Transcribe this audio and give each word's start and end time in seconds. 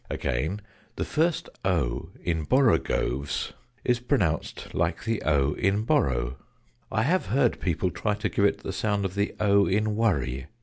Again, 0.09 0.61
the 0.95 1.05
first 1.05 1.47
"o" 1.63 2.09
in 2.23 2.43
"borogoves" 2.43 3.53
is 3.83 3.99
pronounced 3.99 4.73
like 4.73 5.03
the 5.03 5.21
"o" 5.21 5.53
in 5.53 5.83
"borrow." 5.83 6.37
I 6.91 7.03
have 7.03 7.27
heard 7.27 7.59
people 7.59 7.91
try 7.91 8.15
to 8.15 8.27
give 8.29 8.45
it 8.45 8.63
the 8.63 8.73
sound 8.73 9.05
of 9.05 9.13
the 9.13 9.35
"o" 9.39 9.67
in 9.67 9.95
"worry." 9.95 10.47